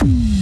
Mm-hmm. 0.00 0.37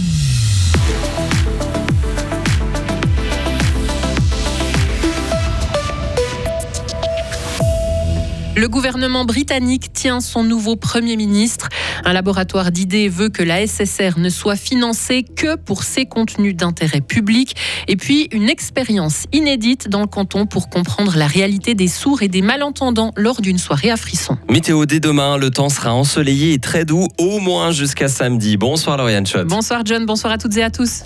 Le 8.57 8.67
gouvernement 8.67 9.23
britannique 9.23 9.93
tient 9.93 10.19
son 10.19 10.43
nouveau 10.43 10.75
Premier 10.75 11.15
ministre. 11.15 11.69
Un 12.03 12.11
laboratoire 12.11 12.71
d'idées 12.71 13.07
veut 13.07 13.29
que 13.29 13.43
la 13.43 13.67
SSR 13.67 14.17
ne 14.17 14.29
soit 14.29 14.55
financée 14.55 15.21
que 15.23 15.55
pour 15.55 15.83
ses 15.83 16.07
contenus 16.07 16.55
d'intérêt 16.55 17.01
public. 17.01 17.55
Et 17.87 17.95
puis, 17.95 18.27
une 18.31 18.49
expérience 18.49 19.25
inédite 19.31 19.89
dans 19.89 20.01
le 20.01 20.07
canton 20.07 20.47
pour 20.47 20.71
comprendre 20.71 21.17
la 21.17 21.27
réalité 21.27 21.75
des 21.75 21.87
sourds 21.87 22.23
et 22.23 22.29
des 22.29 22.41
malentendants 22.41 23.13
lors 23.15 23.41
d'une 23.41 23.59
soirée 23.59 23.91
à 23.91 23.95
frisson. 23.95 24.39
Météo 24.49 24.87
dès 24.87 24.99
demain, 24.99 25.37
le 25.37 25.51
temps 25.51 25.69
sera 25.69 25.93
ensoleillé 25.93 26.53
et 26.53 26.59
très 26.59 26.83
doux, 26.83 27.07
au 27.19 27.39
moins 27.39 27.69
jusqu'à 27.69 28.07
samedi. 28.07 28.57
Bonsoir 28.57 28.97
Lauriane 28.97 29.27
Schott. 29.27 29.45
Bonsoir 29.45 29.83
John, 29.85 30.07
bonsoir 30.07 30.33
à 30.33 30.39
toutes 30.39 30.57
et 30.57 30.63
à 30.63 30.71
tous. 30.71 31.03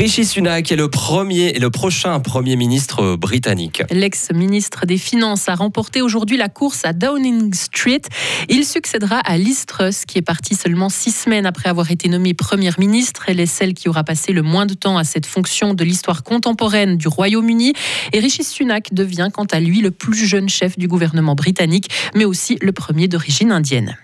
Rishi 0.00 0.24
Sunak 0.24 0.72
est 0.72 0.76
le 0.76 0.88
premier 0.88 1.48
et 1.48 1.58
le 1.58 1.68
prochain 1.68 2.20
Premier 2.20 2.56
ministre 2.56 3.16
britannique. 3.16 3.82
L'ex-ministre 3.90 4.86
des 4.86 4.96
Finances 4.96 5.46
a 5.50 5.54
remporté 5.54 6.00
aujourd'hui 6.00 6.38
la 6.38 6.48
course 6.48 6.86
à 6.86 6.94
Downing 6.94 7.52
Street. 7.52 8.00
Il 8.48 8.64
succédera 8.64 9.18
à 9.18 9.36
Liz 9.36 9.66
Truss, 9.66 10.06
qui 10.06 10.16
est 10.16 10.22
partie 10.22 10.54
seulement 10.54 10.88
six 10.88 11.10
semaines 11.10 11.44
après 11.44 11.68
avoir 11.68 11.90
été 11.90 12.08
nommée 12.08 12.32
Première 12.32 12.80
ministre. 12.80 13.24
Elle 13.26 13.40
est 13.40 13.44
celle 13.44 13.74
qui 13.74 13.90
aura 13.90 14.02
passé 14.02 14.32
le 14.32 14.40
moins 14.40 14.64
de 14.64 14.72
temps 14.72 14.96
à 14.96 15.04
cette 15.04 15.26
fonction 15.26 15.74
de 15.74 15.84
l'histoire 15.84 16.22
contemporaine 16.22 16.96
du 16.96 17.06
Royaume-Uni. 17.06 17.74
Et 18.14 18.20
Rishi 18.20 18.42
Sunak 18.42 18.94
devient 18.94 19.28
quant 19.30 19.44
à 19.44 19.60
lui 19.60 19.82
le 19.82 19.90
plus 19.90 20.26
jeune 20.26 20.48
chef 20.48 20.78
du 20.78 20.88
gouvernement 20.88 21.34
britannique, 21.34 21.90
mais 22.14 22.24
aussi 22.24 22.56
le 22.62 22.72
premier 22.72 23.06
d'origine 23.06 23.52
indienne. 23.52 23.98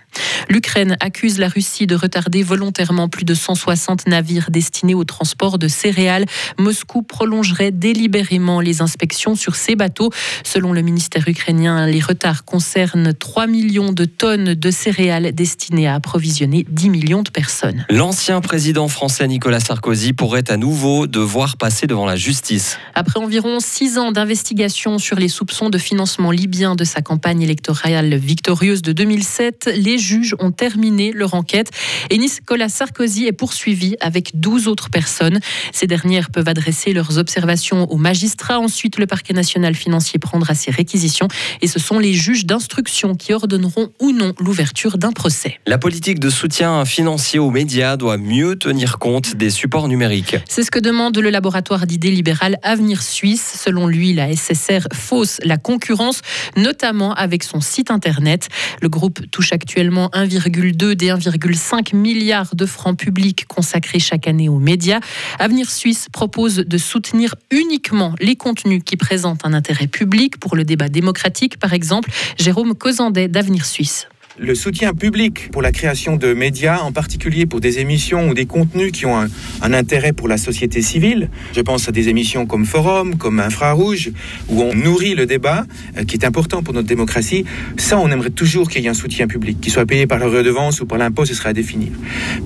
L'Ukraine 0.49 0.97
accuse 0.99 1.39
la 1.39 1.47
Russie 1.47 1.87
de 1.87 1.95
retarder 1.95 2.43
volontairement 2.43 3.09
plus 3.09 3.25
de 3.25 3.33
160 3.33 4.07
navires 4.07 4.49
destinés 4.49 4.95
au 4.95 5.03
transport 5.03 5.57
de 5.57 5.67
céréales. 5.67 6.25
Moscou 6.57 7.01
prolongerait 7.01 7.71
délibérément 7.71 8.59
les 8.59 8.81
inspections 8.81 9.35
sur 9.35 9.55
ces 9.55 9.75
bateaux. 9.75 10.11
Selon 10.43 10.73
le 10.73 10.81
ministère 10.81 11.27
ukrainien, 11.27 11.87
les 11.87 11.99
retards 11.99 12.45
concernent 12.45 13.13
3 13.13 13.47
millions 13.47 13.91
de 13.91 14.05
tonnes 14.05 14.53
de 14.53 14.71
céréales 14.71 15.33
destinées 15.33 15.87
à 15.87 15.95
approvisionner 15.95 16.65
10 16.69 16.89
millions 16.89 17.23
de 17.23 17.29
personnes. 17.29 17.85
L'ancien 17.89 18.41
président 18.41 18.87
français 18.87 19.27
Nicolas 19.27 19.59
Sarkozy 19.59 20.13
pourrait 20.13 20.49
à 20.49 20.57
nouveau 20.57 21.07
devoir 21.07 21.57
passer 21.57 21.87
devant 21.87 22.05
la 22.05 22.15
justice. 22.15 22.77
Après 22.95 23.19
environ 23.19 23.59
six 23.59 23.97
ans 23.97 24.11
d'investigation 24.11 24.97
sur 24.99 25.17
les 25.17 25.27
soupçons 25.27 25.69
de 25.69 25.77
financement 25.77 26.31
libyen 26.31 26.75
de 26.75 26.83
sa 26.83 27.01
campagne 27.01 27.41
électorale 27.41 28.15
victorieuse 28.15 28.81
de 28.81 28.91
2007, 28.91 29.71
les 29.75 29.97
juges 30.07 30.35
ont 30.39 30.51
terminé 30.51 31.11
leur 31.11 31.33
enquête 31.33 31.69
et 32.09 32.17
Nicolas 32.17 32.69
Sarkozy 32.69 33.25
est 33.25 33.33
poursuivi 33.33 33.95
avec 33.99 34.39
12 34.39 34.67
autres 34.67 34.89
personnes. 34.89 35.39
Ces 35.73 35.87
dernières 35.87 36.31
peuvent 36.31 36.47
adresser 36.47 36.93
leurs 36.93 37.17
observations 37.17 37.91
aux 37.91 37.97
magistrats. 37.97 38.59
Ensuite, 38.59 38.97
le 38.97 39.05
parquet 39.05 39.33
national 39.33 39.75
financier 39.75 40.19
prendra 40.19 40.55
ses 40.55 40.71
réquisitions 40.71 41.27
et 41.61 41.67
ce 41.67 41.79
sont 41.79 41.99
les 41.99 42.13
juges 42.13 42.45
d'instruction 42.45 43.15
qui 43.15 43.33
ordonneront 43.33 43.89
ou 43.99 44.11
non 44.11 44.33
l'ouverture 44.39 44.97
d'un 44.97 45.11
procès. 45.11 45.59
La 45.65 45.77
politique 45.77 46.19
de 46.19 46.29
soutien 46.29 46.85
financier 46.85 47.39
aux 47.39 47.51
médias 47.51 47.97
doit 47.97 48.17
mieux 48.17 48.55
tenir 48.55 48.97
compte 48.99 49.35
des 49.35 49.49
supports 49.49 49.87
numériques. 49.87 50.37
C'est 50.47 50.63
ce 50.63 50.71
que 50.71 50.79
demande 50.79 51.17
le 51.17 51.29
laboratoire 51.29 51.85
d'idées 51.85 52.11
libérales 52.11 52.57
Avenir 52.63 53.01
Suisse. 53.01 53.61
Selon 53.63 53.87
lui, 53.87 54.13
la 54.13 54.33
SSR 54.33 54.87
fausse 54.93 55.39
la 55.43 55.57
concurrence, 55.57 56.21
notamment 56.55 57.13
avec 57.13 57.43
son 57.43 57.59
site 57.59 57.91
internet. 57.91 58.47
Le 58.81 58.89
groupe 58.89 59.19
touche 59.31 59.51
actuellement 59.51 59.86
1,2 59.89 60.93
des 60.93 61.07
1,5 61.07 61.95
milliards 61.95 62.55
de 62.55 62.65
francs 62.65 62.97
publics 62.97 63.45
consacrés 63.47 63.99
chaque 63.99 64.27
année 64.27 64.49
aux 64.49 64.59
médias. 64.59 64.99
Avenir 65.39 65.69
Suisse 65.69 66.07
propose 66.11 66.57
de 66.57 66.77
soutenir 66.77 67.35
uniquement 67.51 68.13
les 68.19 68.35
contenus 68.35 68.81
qui 68.85 68.97
présentent 68.97 69.45
un 69.45 69.53
intérêt 69.53 69.87
public 69.87 70.39
pour 70.39 70.55
le 70.55 70.63
débat 70.63 70.89
démocratique, 70.89 71.59
par 71.59 71.73
exemple. 71.73 72.11
Jérôme 72.37 72.75
Causandet 72.75 73.27
d'Avenir 73.27 73.65
Suisse 73.65 74.07
le 74.39 74.55
soutien 74.55 74.93
public 74.93 75.49
pour 75.51 75.61
la 75.61 75.71
création 75.71 76.15
de 76.15 76.33
médias, 76.33 76.79
en 76.79 76.91
particulier 76.91 77.45
pour 77.45 77.59
des 77.59 77.79
émissions 77.79 78.29
ou 78.29 78.33
des 78.33 78.45
contenus 78.45 78.91
qui 78.91 79.05
ont 79.05 79.17
un, 79.17 79.73
intérêt 79.73 80.13
pour 80.13 80.27
la 80.27 80.37
société 80.37 80.81
civile. 80.81 81.29
Je 81.53 81.61
pense 81.61 81.89
à 81.89 81.91
des 81.91 82.09
émissions 82.09 82.45
comme 82.45 82.65
Forum, 82.65 83.17
comme 83.17 83.39
Infrarouge, 83.39 84.11
où 84.49 84.61
on 84.61 84.73
nourrit 84.73 85.15
le 85.15 85.25
débat, 85.25 85.65
euh, 85.97 86.03
qui 86.03 86.15
est 86.15 86.25
important 86.25 86.63
pour 86.63 86.73
notre 86.73 86.87
démocratie. 86.87 87.45
Ça, 87.77 87.99
on 87.99 88.09
aimerait 88.09 88.29
toujours 88.29 88.69
qu'il 88.69 88.81
y 88.83 88.85
ait 88.85 88.89
un 88.89 88.93
soutien 88.93 89.27
public, 89.27 89.59
qu'il 89.59 89.71
soit 89.71 89.85
payé 89.85 90.07
par 90.07 90.19
la 90.19 90.27
redevance 90.27 90.81
ou 90.81 90.85
par 90.85 90.97
l'impôt, 90.97 91.25
ce 91.25 91.33
serait 91.33 91.49
à 91.49 91.53
définir. 91.53 91.89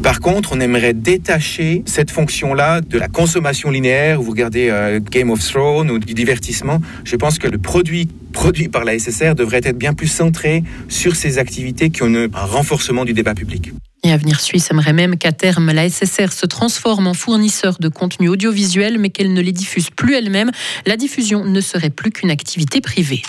Par 0.02 0.19
contre, 0.19 0.53
on 0.53 0.59
aimerait 0.59 0.94
détacher 0.94 1.84
cette 1.85 2.12
fonction-là 2.12 2.81
de 2.81 2.97
la 2.97 3.08
consommation 3.08 3.69
linéaire, 3.69 4.19
où 4.19 4.23
vous 4.23 4.31
regardez 4.31 4.69
euh, 4.69 5.00
Game 5.00 5.29
of 5.29 5.40
Thrones 5.40 5.91
ou 5.91 6.00
du 6.00 6.13
divertissement. 6.13 6.81
Je 7.03 7.16
pense 7.16 7.38
que 7.38 7.47
le 7.47 7.58
produit 7.58 8.08
produit 8.31 8.69
par 8.69 8.84
la 8.84 8.97
SSR 8.97 9.36
devrait 9.36 9.62
être 9.64 9.78
bien 9.78 9.94
plus 9.94 10.08
centré 10.08 10.64
sur 10.90 11.16
ces 11.16 11.38
activités 11.38 11.90
qui 11.90 12.03
ont 12.03 12.14
un 12.16 12.46
renforcement 12.46 13.06
du 13.06 13.14
débat 13.14 13.36
public. 13.36 13.72
Et 14.03 14.12
Avenir 14.12 14.40
Suisse 14.40 14.72
aimerait 14.72 14.94
même 14.94 15.18
qu'à 15.18 15.31
terme, 15.31 15.72
la 15.72 15.88
SSR 15.88 16.34
se 16.34 16.47
transforme 16.47 17.06
en 17.06 17.14
fournisseur 17.14 17.78
de 17.80 17.88
contenu 17.88 18.30
audiovisuel, 18.30 18.97
mais 18.97 19.09
qu'elle 19.09 19.31
ne 19.31 19.41
les 19.41 19.52
diffuse 19.52 19.91
plus 19.91 20.16
elle-même. 20.16 20.50
La 20.88 20.97
diffusion 20.97 21.46
ne 21.46 21.62
serait 21.62 21.91
plus 21.91 22.09
qu'une 22.09 22.31
activité 22.31 22.81
privée. 22.81 23.22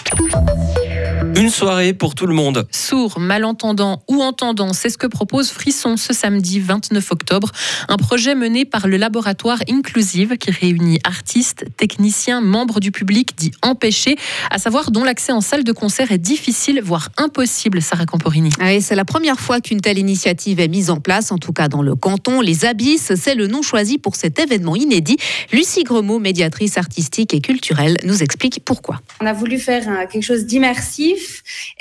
Une 1.37 1.51
soirée 1.51 1.93
pour 1.93 2.17
tout 2.17 2.27
le 2.27 2.35
monde. 2.35 2.67
Sourds, 2.73 3.21
malentendants 3.21 4.03
ou 4.09 4.23
entendants, 4.23 4.73
c'est 4.73 4.89
ce 4.89 4.99
que 4.99 5.07
propose 5.07 5.51
Frisson 5.51 5.97
ce 5.97 6.13
samedi 6.13 6.59
29 6.59 7.13
octobre. 7.13 7.53
Un 7.89 7.97
projet 7.97 8.35
mené 8.35 8.65
par 8.65 8.89
le 8.89 8.97
laboratoire 8.97 9.59
Inclusive 9.71 10.37
qui 10.37 10.51
réunit 10.51 10.99
artistes, 11.05 11.65
techniciens, 11.77 12.41
membres 12.41 12.81
du 12.81 12.91
public 12.91 13.37
dits 13.37 13.53
empêchés, 13.63 14.17
à 14.51 14.59
savoir 14.59 14.91
dont 14.91 15.05
l'accès 15.05 15.31
en 15.31 15.41
salle 15.41 15.63
de 15.63 15.71
concert 15.71 16.11
est 16.11 16.19
difficile, 16.19 16.81
voire 16.83 17.09
impossible, 17.17 17.81
Sarah 17.81 18.05
Camporini. 18.05 18.51
Ah 18.61 18.81
c'est 18.81 18.97
la 18.97 19.05
première 19.05 19.39
fois 19.39 19.61
qu'une 19.61 19.81
telle 19.81 19.99
initiative 19.99 20.59
est 20.59 20.69
mise 20.69 20.91
en 20.91 20.99
place, 20.99 21.31
en 21.31 21.39
tout 21.39 21.53
cas 21.53 21.69
dans 21.69 21.83
le 21.83 21.95
canton. 21.95 22.41
Les 22.41 22.65
Abysses, 22.65 23.13
c'est 23.15 23.37
le 23.37 23.47
nom 23.47 23.63
choisi 23.63 23.99
pour 23.99 24.17
cet 24.17 24.41
événement 24.41 24.75
inédit. 24.75 25.19
Lucie 25.53 25.85
Gremaud, 25.85 26.19
médiatrice 26.19 26.79
artistique 26.79 27.33
et 27.33 27.41
culturelle, 27.41 27.99
nous 28.05 28.23
explique 28.25 28.61
pourquoi. 28.65 29.01
On 29.21 29.27
a 29.27 29.33
voulu 29.33 29.59
faire 29.59 30.09
quelque 30.09 30.25
chose 30.25 30.47
d'immersif 30.47 31.12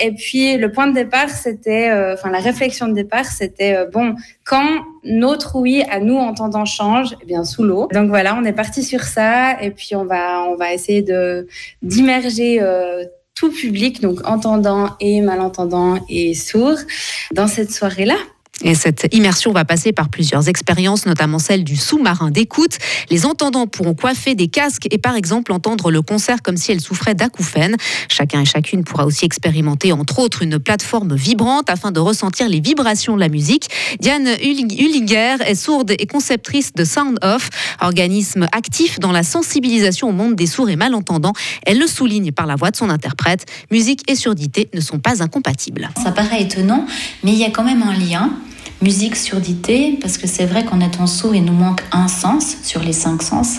et 0.00 0.12
puis 0.12 0.56
le 0.56 0.70
point 0.70 0.86
de 0.86 0.94
départ, 0.94 1.30
c'était, 1.30 1.90
euh, 1.90 2.14
enfin 2.14 2.30
la 2.30 2.38
réflexion 2.38 2.88
de 2.88 2.94
départ, 2.94 3.26
c'était 3.26 3.76
euh, 3.76 3.86
bon, 3.86 4.14
quand 4.44 4.68
notre 5.04 5.56
oui 5.56 5.82
à 5.90 6.00
nous 6.00 6.16
entendant 6.16 6.64
change, 6.64 7.14
eh 7.22 7.26
bien 7.26 7.44
sous 7.44 7.62
l'eau. 7.62 7.88
Donc 7.92 8.08
voilà, 8.08 8.36
on 8.36 8.44
est 8.44 8.52
parti 8.52 8.82
sur 8.82 9.02
ça, 9.02 9.60
et 9.62 9.70
puis 9.70 9.94
on 9.94 10.04
va 10.04 10.44
on 10.44 10.56
va 10.56 10.72
essayer 10.72 11.02
de 11.02 11.46
d'immerger 11.82 12.60
euh, 12.60 13.04
tout 13.34 13.50
public, 13.50 14.00
donc 14.00 14.26
entendant 14.26 14.90
et 15.00 15.20
malentendant 15.20 15.98
et 16.08 16.34
sourd, 16.34 16.76
dans 17.32 17.46
cette 17.46 17.72
soirée-là. 17.72 18.16
Et 18.62 18.74
cette 18.74 19.08
immersion 19.12 19.52
va 19.52 19.64
passer 19.64 19.92
par 19.92 20.08
plusieurs 20.08 20.48
expériences, 20.48 21.06
notamment 21.06 21.38
celle 21.38 21.64
du 21.64 21.76
sous-marin 21.76 22.30
d'écoute. 22.30 22.78
Les 23.10 23.26
entendants 23.26 23.66
pourront 23.66 23.94
coiffer 23.94 24.34
des 24.34 24.48
casques 24.48 24.86
et 24.90 24.98
par 24.98 25.16
exemple 25.16 25.52
entendre 25.52 25.90
le 25.90 26.02
concert 26.02 26.42
comme 26.42 26.56
si 26.56 26.72
elle 26.72 26.80
souffrait 26.80 27.14
d'acouphènes. 27.14 27.76
Chacun 28.08 28.42
et 28.42 28.44
chacune 28.44 28.84
pourra 28.84 29.04
aussi 29.04 29.24
expérimenter 29.24 29.92
entre 29.92 30.20
autres 30.20 30.42
une 30.42 30.58
plateforme 30.58 31.14
vibrante 31.14 31.70
afin 31.70 31.90
de 31.90 32.00
ressentir 32.00 32.48
les 32.48 32.60
vibrations 32.60 33.14
de 33.14 33.20
la 33.20 33.28
musique. 33.28 33.68
Diane 34.00 34.28
Hullinger 34.28 35.36
est 35.44 35.54
sourde 35.54 35.92
et 35.98 36.06
conceptrice 36.06 36.72
de 36.72 36.84
Sound 36.84 37.18
Off, 37.22 37.50
organisme 37.80 38.48
actif 38.52 39.00
dans 39.00 39.12
la 39.12 39.22
sensibilisation 39.22 40.08
au 40.08 40.12
monde 40.12 40.36
des 40.36 40.46
sourds 40.46 40.70
et 40.70 40.76
malentendants. 40.76 41.32
Elle 41.66 41.78
le 41.78 41.86
souligne 41.86 42.32
par 42.32 42.46
la 42.46 42.54
voix 42.54 42.70
de 42.70 42.76
son 42.76 42.90
interprète. 42.90 43.46
Musique 43.70 44.08
et 44.10 44.14
surdité 44.14 44.68
ne 44.72 44.80
sont 44.80 44.98
pas 44.98 45.22
incompatibles. 45.22 45.90
Ça 46.02 46.12
paraît 46.12 46.42
étonnant, 46.42 46.86
mais 47.24 47.32
il 47.32 47.38
y 47.38 47.44
a 47.44 47.50
quand 47.50 47.64
même 47.64 47.82
un 47.82 47.94
lien 47.94 48.30
musique, 48.82 49.16
surdité, 49.16 49.98
parce 50.00 50.18
que 50.18 50.26
c'est 50.26 50.44
vrai 50.44 50.64
qu'en 50.64 50.80
étant 50.80 51.06
sourd, 51.06 51.34
il 51.34 51.44
nous 51.44 51.52
manque 51.52 51.82
un 51.92 52.08
sens 52.08 52.56
sur 52.62 52.82
les 52.82 52.92
cinq 52.92 53.22
sens, 53.22 53.58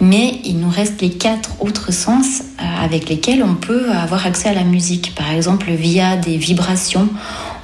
mais 0.00 0.40
il 0.44 0.58
nous 0.58 0.70
reste 0.70 1.00
les 1.02 1.10
quatre 1.10 1.50
autres 1.60 1.92
sens 1.92 2.42
euh, 2.60 2.84
avec 2.84 3.08
lesquels 3.08 3.42
on 3.42 3.54
peut 3.54 3.90
avoir 3.90 4.26
accès 4.26 4.48
à 4.48 4.54
la 4.54 4.64
musique. 4.64 5.14
Par 5.14 5.30
exemple, 5.32 5.70
via 5.70 6.16
des 6.16 6.36
vibrations, 6.36 7.08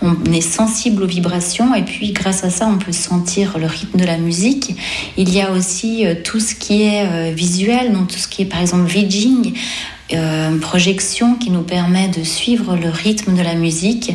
on 0.02 0.14
est 0.32 0.40
sensible 0.40 1.04
aux 1.04 1.06
vibrations 1.06 1.74
et 1.74 1.82
puis 1.82 2.12
grâce 2.12 2.44
à 2.44 2.50
ça, 2.50 2.68
on 2.68 2.78
peut 2.78 2.92
sentir 2.92 3.58
le 3.58 3.66
rythme 3.66 3.98
de 3.98 4.04
la 4.04 4.18
musique. 4.18 4.76
Il 5.16 5.32
y 5.32 5.40
a 5.40 5.52
aussi 5.52 6.06
euh, 6.06 6.14
tout 6.22 6.40
ce 6.40 6.54
qui 6.54 6.82
est 6.82 7.06
euh, 7.06 7.32
visuel, 7.32 7.92
donc 7.92 8.08
tout 8.08 8.18
ce 8.18 8.28
qui 8.28 8.42
est 8.42 8.46
par 8.46 8.60
exemple 8.60 8.86
vidging. 8.86 9.54
Euh, 10.12 10.56
projection 10.60 11.34
qui 11.34 11.50
nous 11.50 11.62
permet 11.62 12.06
de 12.06 12.22
suivre 12.22 12.76
le 12.76 12.88
rythme 12.88 13.34
de 13.34 13.42
la 13.42 13.54
musique. 13.54 14.12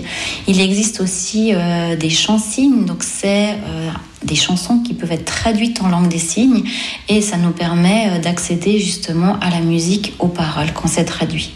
Il 0.48 0.62
existe 0.62 1.02
aussi 1.02 1.52
euh, 1.54 1.98
des 1.98 2.10
chansons, 2.10 2.70
donc 2.88 3.04
c'est 3.04 3.52
euh, 3.52 3.90
des 4.24 4.36
chansons 4.36 4.80
qui 4.80 4.94
peuvent 4.94 5.12
être 5.12 5.26
traduites 5.26 5.82
en 5.82 5.90
langue 5.90 6.08
des 6.08 6.18
signes 6.18 6.64
et 7.10 7.20
ça 7.20 7.36
nous 7.36 7.52
permet 7.52 8.20
d'accéder 8.20 8.80
justement 8.80 9.38
à 9.42 9.50
la 9.50 9.60
musique 9.60 10.14
aux 10.20 10.30
paroles 10.30 10.72
quand 10.74 10.88
c'est 10.88 11.04
traduit. 11.04 11.52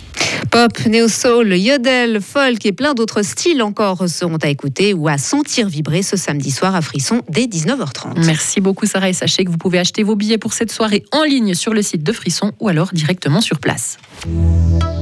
Pop, 0.55 0.85
néo-soul, 0.85 1.53
yodel, 1.57 2.21
folk 2.21 2.65
et 2.65 2.71
plein 2.71 2.93
d'autres 2.93 3.23
styles 3.23 3.61
encore 3.61 4.07
seront 4.07 4.37
à 4.37 4.47
écouter 4.47 4.93
ou 4.93 5.09
à 5.09 5.17
sentir 5.17 5.67
vibrer 5.67 6.01
ce 6.01 6.15
samedi 6.15 6.49
soir 6.49 6.75
à 6.75 6.81
Frisson 6.81 7.23
dès 7.27 7.43
19h30. 7.47 8.25
Merci 8.25 8.61
beaucoup 8.61 8.85
Sarah 8.85 9.09
et 9.09 9.13
sachez 9.13 9.43
que 9.43 9.51
vous 9.51 9.57
pouvez 9.57 9.79
acheter 9.79 10.01
vos 10.03 10.15
billets 10.15 10.37
pour 10.37 10.53
cette 10.53 10.71
soirée 10.71 11.03
en 11.11 11.23
ligne 11.23 11.55
sur 11.55 11.73
le 11.73 11.81
site 11.81 12.03
de 12.03 12.13
Frisson 12.13 12.53
ou 12.61 12.69
alors 12.69 12.91
directement 12.93 13.41
sur 13.41 13.59
place. 13.59 13.97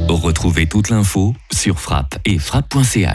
Retrouvez 0.09 0.65
toute 0.65 0.89
l'info 0.89 1.35
sur 1.51 1.79
frappe 1.79 2.15
et 2.25 2.39
frappe.ch. 2.39 3.11